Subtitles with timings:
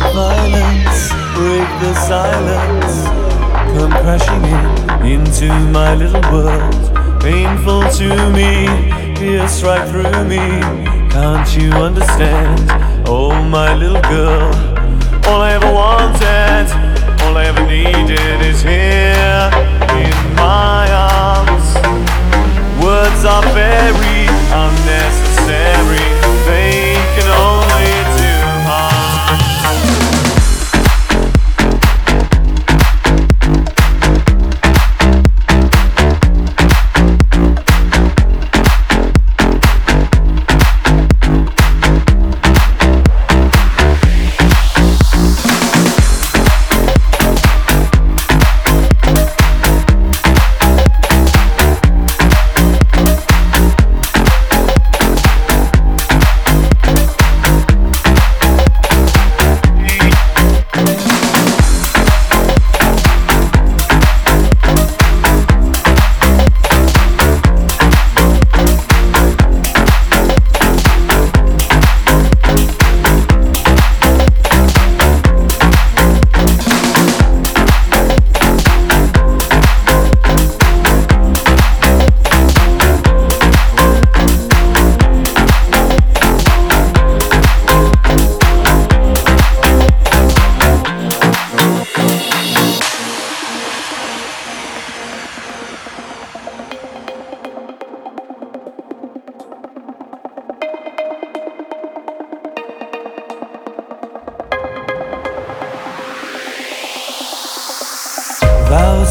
[0.00, 3.04] Like violence break the silence.
[3.76, 4.44] Come crashing
[5.04, 7.20] in into my little world.
[7.20, 8.66] Painful to me,
[9.16, 10.38] pierce right through me.
[11.10, 12.70] Can't you understand?
[13.06, 14.48] Oh, my little girl.
[15.26, 16.66] All I ever wanted,
[17.22, 19.50] all I ever needed is here
[20.00, 21.19] in my arms.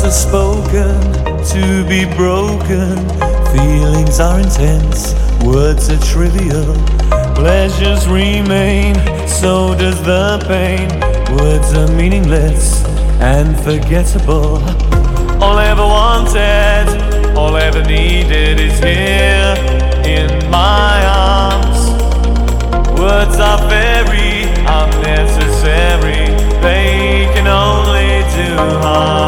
[0.01, 1.01] words are spoken
[1.43, 2.95] to be broken.
[3.51, 6.73] Feelings are intense, words are trivial.
[7.35, 8.95] Pleasures remain,
[9.27, 10.87] so does the pain.
[11.37, 12.83] Words are meaningless
[13.19, 14.57] and forgettable.
[15.43, 19.55] All I ever wanted, all I ever needed is here
[20.05, 21.79] in my arms.
[22.99, 24.43] Words are very
[24.81, 26.27] unnecessary,
[26.61, 29.18] they can only do harm.